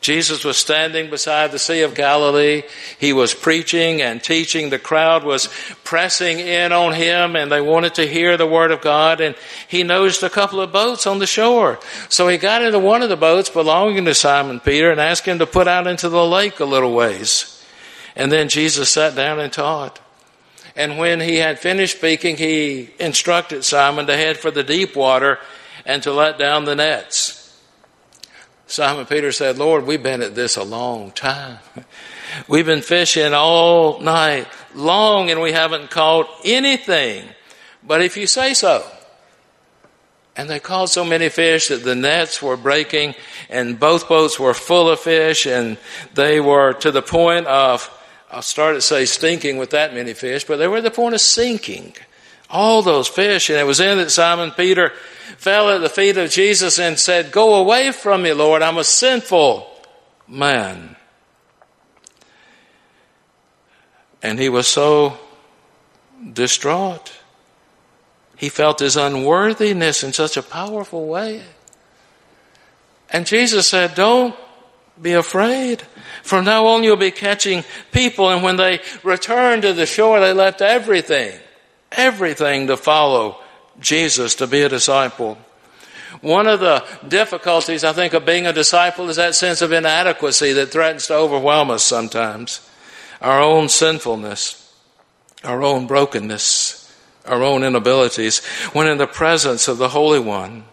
Jesus 0.00 0.44
was 0.44 0.56
standing 0.56 1.10
beside 1.10 1.50
the 1.52 1.58
Sea 1.58 1.82
of 1.82 1.94
Galilee. 1.94 2.62
He 2.98 3.12
was 3.12 3.34
preaching 3.34 4.02
and 4.02 4.22
teaching. 4.22 4.70
The 4.70 4.78
crowd 4.78 5.24
was 5.24 5.48
pressing 5.84 6.38
in 6.38 6.72
on 6.72 6.92
him 6.92 7.34
and 7.34 7.50
they 7.50 7.60
wanted 7.60 7.94
to 7.94 8.06
hear 8.06 8.36
the 8.36 8.46
word 8.46 8.70
of 8.70 8.82
God. 8.82 9.20
And 9.20 9.34
he 9.66 9.82
noticed 9.82 10.22
a 10.22 10.30
couple 10.30 10.60
of 10.60 10.72
boats 10.72 11.06
on 11.06 11.18
the 11.18 11.26
shore. 11.26 11.78
So 12.08 12.28
he 12.28 12.36
got 12.36 12.62
into 12.62 12.78
one 12.78 13.02
of 13.02 13.08
the 13.08 13.16
boats 13.16 13.48
belonging 13.48 14.04
to 14.04 14.14
Simon 14.14 14.60
Peter 14.60 14.90
and 14.90 15.00
asked 15.00 15.26
him 15.26 15.38
to 15.38 15.46
put 15.46 15.66
out 15.66 15.86
into 15.86 16.08
the 16.08 16.24
lake 16.24 16.60
a 16.60 16.64
little 16.64 16.94
ways. 16.94 17.64
And 18.14 18.30
then 18.30 18.48
Jesus 18.48 18.90
sat 18.90 19.14
down 19.16 19.40
and 19.40 19.52
taught. 19.52 20.00
And 20.76 20.98
when 20.98 21.20
he 21.20 21.36
had 21.36 21.58
finished 21.58 21.96
speaking, 21.96 22.36
he 22.36 22.90
instructed 23.00 23.64
Simon 23.64 24.06
to 24.06 24.16
head 24.16 24.36
for 24.36 24.50
the 24.50 24.62
deep 24.62 24.94
water 24.94 25.38
and 25.86 26.02
to 26.02 26.12
let 26.12 26.38
down 26.38 26.64
the 26.64 26.76
nets. 26.76 27.35
Simon 28.66 29.06
Peter 29.06 29.30
said, 29.30 29.58
Lord, 29.58 29.86
we've 29.86 30.02
been 30.02 30.22
at 30.22 30.34
this 30.34 30.56
a 30.56 30.64
long 30.64 31.12
time. 31.12 31.58
We've 32.48 32.66
been 32.66 32.82
fishing 32.82 33.32
all 33.32 34.00
night 34.00 34.48
long 34.74 35.30
and 35.30 35.40
we 35.40 35.52
haven't 35.52 35.90
caught 35.90 36.28
anything. 36.44 37.24
But 37.86 38.02
if 38.02 38.16
you 38.16 38.26
say 38.26 38.52
so. 38.54 38.84
And 40.34 40.50
they 40.50 40.58
caught 40.58 40.90
so 40.90 41.04
many 41.04 41.28
fish 41.28 41.68
that 41.68 41.84
the 41.84 41.94
nets 41.94 42.42
were 42.42 42.56
breaking 42.56 43.14
and 43.48 43.78
both 43.78 44.08
boats 44.08 44.38
were 44.38 44.52
full 44.52 44.90
of 44.90 45.00
fish 45.00 45.46
and 45.46 45.78
they 46.14 46.40
were 46.40 46.74
to 46.74 46.90
the 46.90 47.00
point 47.00 47.46
of, 47.46 47.88
I 48.30 48.40
started 48.40 48.78
to 48.78 48.82
say 48.82 49.06
stinking 49.06 49.56
with 49.56 49.70
that 49.70 49.94
many 49.94 50.12
fish, 50.12 50.44
but 50.44 50.56
they 50.56 50.68
were 50.68 50.78
at 50.78 50.82
the 50.82 50.90
point 50.90 51.14
of 51.14 51.20
sinking. 51.20 51.94
All 52.48 52.82
those 52.82 53.08
fish. 53.08 53.50
And 53.50 53.58
it 53.58 53.66
was 53.66 53.80
in 53.80 53.98
that 53.98 54.10
Simon 54.10 54.50
Peter 54.52 54.92
fell 55.36 55.70
at 55.70 55.80
the 55.80 55.88
feet 55.88 56.16
of 56.16 56.30
Jesus 56.30 56.78
and 56.78 56.98
said, 56.98 57.32
Go 57.32 57.56
away 57.56 57.92
from 57.92 58.22
me, 58.22 58.32
Lord. 58.32 58.62
I'm 58.62 58.78
a 58.78 58.84
sinful 58.84 59.68
man. 60.28 60.96
And 64.22 64.38
he 64.38 64.48
was 64.48 64.66
so 64.66 65.18
distraught. 66.32 67.12
He 68.36 68.48
felt 68.48 68.80
his 68.80 68.96
unworthiness 68.96 70.02
in 70.02 70.12
such 70.12 70.36
a 70.36 70.42
powerful 70.42 71.06
way. 71.06 71.42
And 73.10 73.26
Jesus 73.26 73.68
said, 73.68 73.94
Don't 73.94 74.34
be 75.00 75.12
afraid. 75.12 75.82
From 76.22 76.44
now 76.44 76.66
on, 76.66 76.82
you'll 76.82 76.96
be 76.96 77.10
catching 77.10 77.64
people. 77.92 78.30
And 78.30 78.42
when 78.42 78.56
they 78.56 78.80
returned 79.02 79.62
to 79.62 79.72
the 79.72 79.86
shore, 79.86 80.20
they 80.20 80.32
left 80.32 80.60
everything, 80.60 81.38
everything 81.92 82.66
to 82.68 82.76
follow 82.76 83.40
Jesus 83.80 84.34
to 84.36 84.46
be 84.46 84.62
a 84.62 84.68
disciple. 84.68 85.38
One 86.20 86.46
of 86.46 86.60
the 86.60 86.84
difficulties, 87.06 87.84
I 87.84 87.92
think, 87.92 88.14
of 88.14 88.24
being 88.24 88.46
a 88.46 88.52
disciple 88.52 89.08
is 89.08 89.16
that 89.16 89.34
sense 89.34 89.60
of 89.60 89.72
inadequacy 89.72 90.52
that 90.54 90.70
threatens 90.70 91.06
to 91.08 91.14
overwhelm 91.14 91.70
us 91.70 91.82
sometimes. 91.82 92.68
Our 93.20 93.40
own 93.40 93.68
sinfulness, 93.68 94.72
our 95.44 95.62
own 95.62 95.86
brokenness, 95.86 96.82
our 97.26 97.42
own 97.42 97.62
inabilities, 97.62 98.44
when 98.72 98.86
in 98.86 98.98
the 98.98 99.06
presence 99.06 99.68
of 99.68 99.78
the 99.78 99.90
Holy 99.90 100.20
One. 100.20 100.64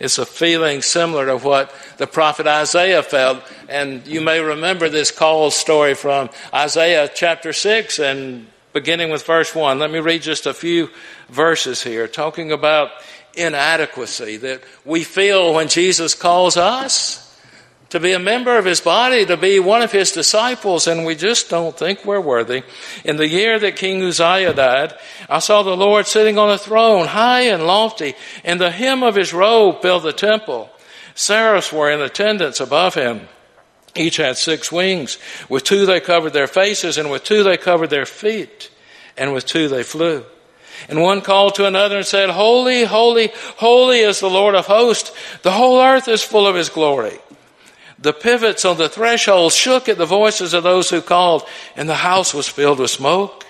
It's 0.00 0.18
a 0.18 0.26
feeling 0.26 0.82
similar 0.82 1.26
to 1.26 1.36
what 1.36 1.72
the 1.98 2.06
prophet 2.06 2.46
Isaiah 2.46 3.02
felt. 3.02 3.42
And 3.68 4.04
you 4.06 4.20
may 4.20 4.40
remember 4.40 4.88
this 4.88 5.12
call 5.12 5.50
story 5.50 5.94
from 5.94 6.30
Isaiah 6.52 7.08
chapter 7.14 7.52
6 7.52 8.00
and 8.00 8.48
beginning 8.74 9.08
with 9.10 9.24
verse 9.24 9.54
1. 9.54 9.78
Let 9.78 9.92
me 9.92 10.00
read 10.00 10.20
just 10.22 10.46
a 10.46 10.52
few 10.52 10.90
verses 11.30 11.82
here 11.82 12.08
talking 12.08 12.50
about 12.50 12.90
inadequacy 13.34 14.36
that 14.38 14.62
we 14.84 15.04
feel 15.04 15.54
when 15.54 15.68
Jesus 15.68 16.14
calls 16.14 16.56
us 16.56 17.20
to 17.90 18.00
be 18.00 18.10
a 18.10 18.18
member 18.18 18.58
of 18.58 18.64
his 18.64 18.80
body, 18.80 19.24
to 19.24 19.36
be 19.36 19.60
one 19.60 19.80
of 19.80 19.92
his 19.92 20.10
disciples, 20.10 20.88
and 20.88 21.06
we 21.06 21.14
just 21.14 21.48
don't 21.48 21.78
think 21.78 22.04
we're 22.04 22.20
worthy. 22.20 22.64
In 23.04 23.16
the 23.16 23.28
year 23.28 23.60
that 23.60 23.76
King 23.76 24.02
Uzziah 24.02 24.52
died, 24.52 24.92
I 25.28 25.38
saw 25.38 25.62
the 25.62 25.76
Lord 25.76 26.08
sitting 26.08 26.36
on 26.36 26.50
a 26.50 26.58
throne, 26.58 27.06
high 27.06 27.42
and 27.42 27.68
lofty, 27.68 28.14
and 28.42 28.60
the 28.60 28.72
hem 28.72 29.04
of 29.04 29.14
his 29.14 29.32
robe 29.32 29.82
filled 29.82 30.02
the 30.02 30.12
temple. 30.12 30.68
Seraphs 31.14 31.72
were 31.72 31.92
in 31.92 32.00
attendance 32.00 32.58
above 32.58 32.94
him. 32.94 33.28
Each 33.96 34.16
had 34.16 34.36
six 34.36 34.72
wings. 34.72 35.18
With 35.48 35.64
two 35.64 35.86
they 35.86 36.00
covered 36.00 36.32
their 36.32 36.46
faces, 36.46 36.98
and 36.98 37.10
with 37.10 37.24
two 37.24 37.42
they 37.42 37.56
covered 37.56 37.90
their 37.90 38.06
feet, 38.06 38.70
and 39.16 39.32
with 39.32 39.46
two 39.46 39.68
they 39.68 39.82
flew. 39.82 40.24
And 40.88 41.00
one 41.00 41.20
called 41.20 41.54
to 41.56 41.66
another 41.66 41.98
and 41.98 42.06
said, 42.06 42.30
Holy, 42.30 42.84
holy, 42.84 43.30
holy 43.56 44.00
is 44.00 44.20
the 44.20 44.28
Lord 44.28 44.54
of 44.54 44.66
hosts. 44.66 45.12
The 45.42 45.52
whole 45.52 45.80
earth 45.80 46.08
is 46.08 46.22
full 46.22 46.46
of 46.46 46.56
his 46.56 46.68
glory. 46.68 47.18
The 47.98 48.12
pivots 48.12 48.64
on 48.64 48.76
the 48.76 48.88
threshold 48.88 49.52
shook 49.52 49.88
at 49.88 49.98
the 49.98 50.06
voices 50.06 50.52
of 50.52 50.64
those 50.64 50.90
who 50.90 51.00
called, 51.00 51.44
and 51.76 51.88
the 51.88 51.94
house 51.94 52.34
was 52.34 52.48
filled 52.48 52.80
with 52.80 52.90
smoke. 52.90 53.43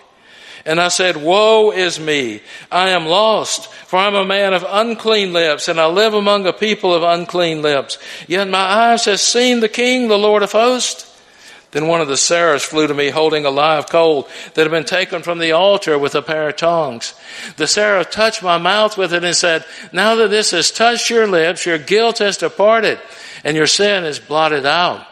And 0.66 0.80
I 0.80 0.88
said, 0.88 1.16
Woe 1.16 1.70
is 1.72 2.00
me! 2.00 2.40
I 2.72 2.90
am 2.90 3.06
lost, 3.06 3.70
for 3.72 3.98
I 3.98 4.06
am 4.06 4.14
a 4.14 4.24
man 4.24 4.54
of 4.54 4.64
unclean 4.66 5.32
lips, 5.32 5.68
and 5.68 5.78
I 5.78 5.86
live 5.86 6.14
among 6.14 6.46
a 6.46 6.52
people 6.52 6.94
of 6.94 7.02
unclean 7.02 7.60
lips. 7.60 7.98
Yet 8.26 8.48
my 8.48 8.58
eyes 8.58 9.04
have 9.04 9.20
seen 9.20 9.60
the 9.60 9.68
King, 9.68 10.08
the 10.08 10.18
Lord 10.18 10.42
of 10.42 10.52
hosts. 10.52 11.10
Then 11.74 11.88
one 11.88 12.00
of 12.00 12.06
the 12.06 12.16
seraphs 12.16 12.64
flew 12.64 12.86
to 12.86 12.94
me 12.94 13.10
holding 13.10 13.44
a 13.44 13.50
live 13.50 13.88
coal 13.88 14.28
that 14.54 14.62
had 14.62 14.70
been 14.70 14.84
taken 14.84 15.22
from 15.22 15.40
the 15.40 15.50
altar 15.50 15.98
with 15.98 16.14
a 16.14 16.22
pair 16.22 16.48
of 16.48 16.56
tongs. 16.56 17.14
The 17.56 17.66
seraph 17.66 18.12
touched 18.12 18.44
my 18.44 18.58
mouth 18.58 18.96
with 18.96 19.12
it 19.12 19.24
and 19.24 19.34
said, 19.34 19.64
Now 19.92 20.14
that 20.14 20.30
this 20.30 20.52
has 20.52 20.70
touched 20.70 21.10
your 21.10 21.26
lips, 21.26 21.66
your 21.66 21.78
guilt 21.78 22.18
has 22.18 22.36
departed 22.36 23.00
and 23.42 23.56
your 23.56 23.66
sin 23.66 24.04
is 24.04 24.20
blotted 24.20 24.64
out. 24.64 25.04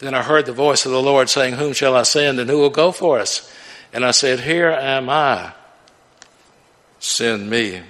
Then 0.00 0.12
I 0.12 0.22
heard 0.22 0.44
the 0.44 0.52
voice 0.52 0.84
of 0.84 0.92
the 0.92 1.00
Lord 1.00 1.30
saying, 1.30 1.54
Whom 1.54 1.72
shall 1.72 1.96
I 1.96 2.02
send 2.02 2.38
and 2.38 2.50
who 2.50 2.58
will 2.58 2.68
go 2.68 2.92
for 2.92 3.18
us? 3.18 3.50
And 3.92 4.04
I 4.04 4.10
said, 4.10 4.40
Here 4.40 4.70
am 4.70 5.08
I. 5.08 5.52
Send 6.98 7.48
me. 7.48 7.80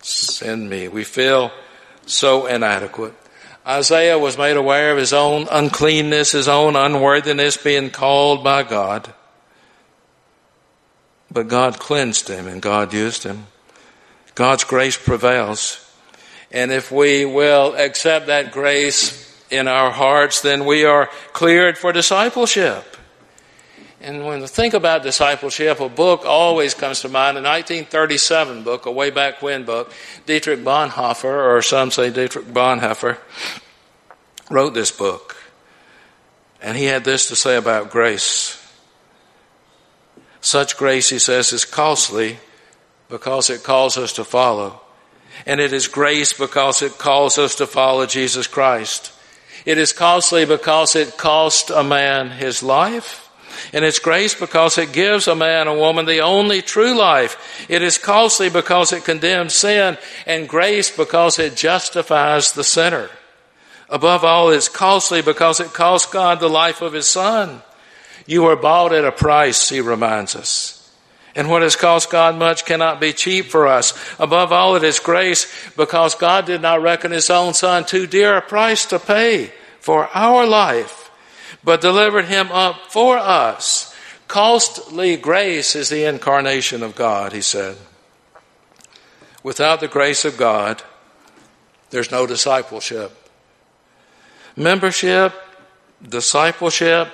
Send 0.00 0.68
me. 0.68 0.88
We 0.88 1.04
feel 1.04 1.50
so 2.06 2.46
inadequate. 2.46 3.14
Isaiah 3.66 4.18
was 4.18 4.38
made 4.38 4.56
aware 4.56 4.92
of 4.92 4.98
his 4.98 5.12
own 5.12 5.48
uncleanness, 5.50 6.32
his 6.32 6.46
own 6.46 6.76
unworthiness 6.76 7.56
being 7.56 7.90
called 7.90 8.44
by 8.44 8.62
God. 8.62 9.12
But 11.32 11.48
God 11.48 11.78
cleansed 11.78 12.28
him 12.28 12.46
and 12.46 12.62
God 12.62 12.94
used 12.94 13.24
him. 13.24 13.46
God's 14.36 14.64
grace 14.64 14.96
prevails. 14.96 15.82
And 16.52 16.70
if 16.70 16.92
we 16.92 17.24
will 17.24 17.74
accept 17.74 18.28
that 18.28 18.52
grace 18.52 19.24
in 19.50 19.66
our 19.66 19.90
hearts, 19.90 20.42
then 20.42 20.64
we 20.64 20.84
are 20.84 21.10
cleared 21.32 21.76
for 21.76 21.92
discipleship. 21.92 22.95
And 24.00 24.26
when 24.26 24.40
we 24.40 24.46
think 24.46 24.74
about 24.74 25.02
discipleship, 25.02 25.80
a 25.80 25.88
book 25.88 26.24
always 26.26 26.74
comes 26.74 27.00
to 27.00 27.08
mind, 27.08 27.38
a 27.38 27.42
1937 27.42 28.62
book, 28.62 28.86
a 28.86 28.90
way 28.90 29.10
back 29.10 29.40
when 29.40 29.64
book. 29.64 29.92
Dietrich 30.26 30.60
Bonhoeffer, 30.60 31.24
or 31.24 31.62
some 31.62 31.90
say 31.90 32.10
Dietrich 32.10 32.46
Bonhoeffer, 32.46 33.18
wrote 34.50 34.74
this 34.74 34.90
book. 34.90 35.36
And 36.60 36.76
he 36.76 36.84
had 36.84 37.04
this 37.04 37.28
to 37.28 37.36
say 37.36 37.56
about 37.56 37.90
grace. 37.90 38.62
Such 40.40 40.76
grace, 40.76 41.08
he 41.08 41.18
says, 41.18 41.52
is 41.52 41.64
costly 41.64 42.38
because 43.08 43.50
it 43.50 43.62
calls 43.62 43.96
us 43.96 44.12
to 44.14 44.24
follow. 44.24 44.80
And 45.46 45.60
it 45.60 45.72
is 45.72 45.88
grace 45.88 46.32
because 46.32 46.82
it 46.82 46.98
calls 46.98 47.38
us 47.38 47.56
to 47.56 47.66
follow 47.66 48.06
Jesus 48.06 48.46
Christ. 48.46 49.12
It 49.64 49.78
is 49.78 49.92
costly 49.92 50.44
because 50.44 50.94
it 50.94 51.16
cost 51.16 51.70
a 51.70 51.82
man 51.82 52.30
his 52.30 52.62
life. 52.62 53.25
And 53.72 53.84
it's 53.84 53.98
grace 53.98 54.34
because 54.34 54.78
it 54.78 54.92
gives 54.92 55.28
a 55.28 55.34
man 55.34 55.68
and 55.68 55.78
woman 55.78 56.06
the 56.06 56.20
only 56.20 56.62
true 56.62 56.96
life. 56.96 57.66
It 57.68 57.82
is 57.82 57.98
costly 57.98 58.48
because 58.48 58.92
it 58.92 59.04
condemns 59.04 59.54
sin, 59.54 59.98
and 60.26 60.48
grace 60.48 60.94
because 60.94 61.38
it 61.38 61.56
justifies 61.56 62.52
the 62.52 62.64
sinner. 62.64 63.10
Above 63.88 64.24
all, 64.24 64.50
it's 64.50 64.68
costly 64.68 65.22
because 65.22 65.60
it 65.60 65.72
cost 65.72 66.10
God 66.10 66.40
the 66.40 66.48
life 66.48 66.82
of 66.82 66.92
His 66.92 67.08
Son. 67.08 67.62
You 68.26 68.42
were 68.42 68.56
bought 68.56 68.92
at 68.92 69.04
a 69.04 69.12
price, 69.12 69.68
He 69.68 69.80
reminds 69.80 70.34
us. 70.34 70.76
And 71.36 71.50
what 71.50 71.62
has 71.62 71.76
cost 71.76 72.10
God 72.10 72.36
much 72.36 72.64
cannot 72.64 72.98
be 72.98 73.12
cheap 73.12 73.46
for 73.46 73.68
us. 73.68 73.92
Above 74.18 74.52
all, 74.52 74.74
it 74.74 74.82
is 74.82 74.98
grace 74.98 75.46
because 75.76 76.14
God 76.14 76.46
did 76.46 76.62
not 76.62 76.80
reckon 76.80 77.12
His 77.12 77.28
own 77.28 77.52
Son 77.52 77.84
too 77.84 78.06
dear 78.06 78.38
a 78.38 78.42
price 78.42 78.86
to 78.86 78.98
pay 78.98 79.52
for 79.78 80.08
our 80.14 80.46
life 80.46 81.05
but 81.66 81.80
delivered 81.80 82.26
him 82.26 82.50
up 82.52 82.92
for 82.92 83.18
us. 83.18 83.92
Costly 84.28 85.16
grace 85.16 85.74
is 85.74 85.88
the 85.88 86.04
incarnation 86.04 86.84
of 86.84 86.94
God, 86.94 87.32
he 87.32 87.40
said. 87.42 87.76
Without 89.42 89.80
the 89.80 89.88
grace 89.88 90.24
of 90.24 90.36
God, 90.36 90.84
there's 91.90 92.12
no 92.12 92.24
discipleship. 92.24 93.10
Membership, 94.54 95.34
discipleship. 96.08 97.08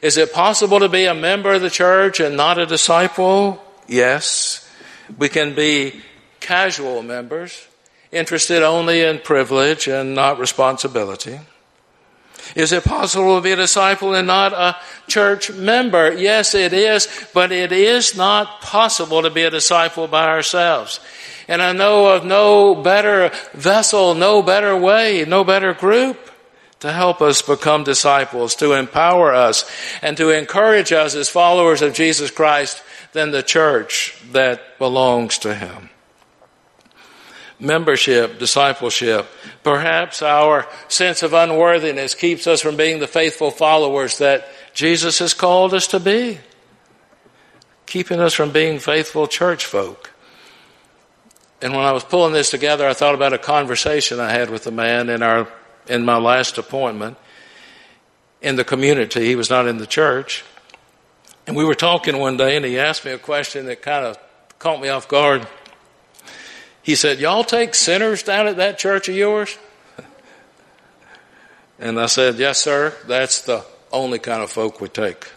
Is 0.00 0.16
it 0.16 0.32
possible 0.32 0.80
to 0.80 0.88
be 0.88 1.04
a 1.04 1.14
member 1.14 1.52
of 1.52 1.60
the 1.60 1.70
church 1.70 2.18
and 2.18 2.34
not 2.34 2.56
a 2.56 2.64
disciple? 2.64 3.62
Yes. 3.86 4.66
We 5.18 5.28
can 5.28 5.54
be 5.54 6.00
casual 6.40 7.02
members, 7.02 7.68
interested 8.10 8.62
only 8.62 9.02
in 9.02 9.18
privilege 9.18 9.86
and 9.86 10.14
not 10.14 10.38
responsibility. 10.38 11.40
Is 12.54 12.72
it 12.72 12.84
possible 12.84 13.36
to 13.36 13.42
be 13.42 13.52
a 13.52 13.56
disciple 13.56 14.14
and 14.14 14.26
not 14.26 14.52
a 14.52 14.76
church 15.06 15.50
member? 15.50 16.12
Yes, 16.12 16.54
it 16.54 16.72
is, 16.72 17.08
but 17.34 17.52
it 17.52 17.72
is 17.72 18.16
not 18.16 18.60
possible 18.60 19.22
to 19.22 19.30
be 19.30 19.44
a 19.44 19.50
disciple 19.50 20.08
by 20.08 20.26
ourselves. 20.26 21.00
And 21.48 21.62
I 21.62 21.72
know 21.72 22.14
of 22.14 22.24
no 22.24 22.74
better 22.74 23.30
vessel, 23.52 24.14
no 24.14 24.42
better 24.42 24.76
way, 24.76 25.24
no 25.26 25.44
better 25.44 25.72
group 25.74 26.18
to 26.80 26.92
help 26.92 27.20
us 27.20 27.42
become 27.42 27.84
disciples, 27.84 28.54
to 28.56 28.72
empower 28.72 29.34
us, 29.34 29.68
and 30.00 30.16
to 30.16 30.30
encourage 30.30 30.92
us 30.92 31.14
as 31.14 31.28
followers 31.28 31.82
of 31.82 31.94
Jesus 31.94 32.30
Christ 32.30 32.82
than 33.12 33.30
the 33.30 33.42
church 33.42 34.16
that 34.32 34.78
belongs 34.78 35.38
to 35.38 35.54
Him 35.54 35.90
membership, 37.60 38.38
discipleship. 38.38 39.26
Perhaps 39.62 40.22
our 40.22 40.68
sense 40.88 41.22
of 41.22 41.32
unworthiness 41.32 42.14
keeps 42.14 42.46
us 42.46 42.60
from 42.60 42.76
being 42.76 43.00
the 43.00 43.06
faithful 43.06 43.50
followers 43.50 44.18
that 44.18 44.48
Jesus 44.74 45.18
has 45.18 45.34
called 45.34 45.74
us 45.74 45.88
to 45.88 46.00
be, 46.00 46.38
keeping 47.86 48.20
us 48.20 48.34
from 48.34 48.52
being 48.52 48.78
faithful 48.78 49.26
church 49.26 49.64
folk. 49.64 50.10
And 51.60 51.72
when 51.72 51.84
I 51.84 51.92
was 51.92 52.04
pulling 52.04 52.32
this 52.32 52.50
together, 52.50 52.86
I 52.86 52.94
thought 52.94 53.14
about 53.14 53.32
a 53.32 53.38
conversation 53.38 54.20
I 54.20 54.30
had 54.30 54.50
with 54.50 54.66
a 54.66 54.70
man 54.70 55.08
in 55.08 55.22
our 55.22 55.48
in 55.88 56.04
my 56.04 56.18
last 56.18 56.58
appointment 56.58 57.16
in 58.40 58.56
the 58.56 58.64
community. 58.64 59.26
He 59.26 59.36
was 59.36 59.50
not 59.50 59.66
in 59.66 59.78
the 59.78 59.86
church. 59.86 60.44
And 61.46 61.56
we 61.56 61.64
were 61.64 61.74
talking 61.74 62.18
one 62.18 62.36
day 62.36 62.56
and 62.56 62.64
he 62.64 62.78
asked 62.78 63.04
me 63.04 63.10
a 63.10 63.18
question 63.18 63.66
that 63.66 63.82
kind 63.82 64.04
of 64.04 64.18
caught 64.58 64.80
me 64.80 64.88
off 64.88 65.08
guard. 65.08 65.48
He 66.88 66.94
said, 66.94 67.20
Y'all 67.20 67.44
take 67.44 67.74
sinners 67.74 68.22
down 68.22 68.46
at 68.46 68.56
that 68.56 68.78
church 68.78 69.10
of 69.10 69.14
yours? 69.14 69.58
And 71.78 72.00
I 72.00 72.06
said, 72.06 72.38
Yes, 72.38 72.62
sir. 72.62 72.94
That's 73.06 73.42
the 73.42 73.62
only 73.92 74.18
kind 74.18 74.42
of 74.42 74.50
folk 74.50 74.80
we 74.80 74.88
take. 74.88 75.30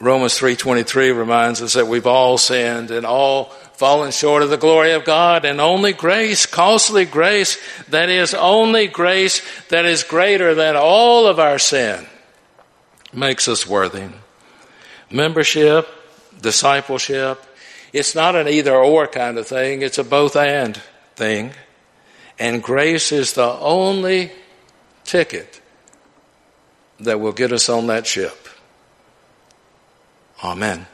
Romans 0.00 0.38
3:23 0.38 1.14
reminds 1.14 1.60
us 1.60 1.74
that 1.74 1.86
we've 1.86 2.06
all 2.06 2.38
sinned 2.38 2.90
and 2.90 3.04
all 3.04 3.50
fallen 3.74 4.10
short 4.10 4.42
of 4.42 4.48
the 4.48 4.56
glory 4.56 4.92
of 4.92 5.04
God 5.04 5.44
and 5.44 5.60
only 5.60 5.92
grace, 5.92 6.46
costly 6.46 7.04
grace, 7.04 7.58
that 7.90 8.08
is 8.08 8.32
only 8.32 8.86
grace 8.86 9.42
that 9.68 9.84
is 9.84 10.02
greater 10.02 10.54
than 10.54 10.76
all 10.76 11.26
of 11.26 11.38
our 11.38 11.58
sin 11.58 12.06
makes 13.12 13.48
us 13.48 13.66
worthy. 13.66 14.08
Membership, 15.10 15.86
discipleship, 16.40 17.38
it's 17.96 18.14
not 18.14 18.36
an 18.36 18.46
either 18.46 18.74
or 18.74 19.06
kind 19.06 19.38
of 19.38 19.46
thing, 19.46 19.80
it's 19.80 19.96
a 19.98 20.04
both 20.04 20.36
and 20.36 20.76
thing. 21.14 21.52
And 22.38 22.62
grace 22.62 23.10
is 23.12 23.32
the 23.32 23.52
only 23.58 24.32
ticket 25.04 25.62
that 27.00 27.20
will 27.20 27.32
get 27.32 27.52
us 27.52 27.68
on 27.68 27.86
that 27.86 28.06
ship. 28.06 28.48
Amen. 30.44 30.86